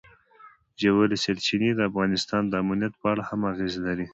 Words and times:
ژورې 0.81 1.17
سرچینې 1.23 1.71
د 1.75 1.79
افغانستان 1.89 2.43
د 2.47 2.53
امنیت 2.63 2.93
په 3.01 3.07
اړه 3.11 3.23
هم 3.29 3.41
اغېز 3.51 3.73
لري. 3.85 4.07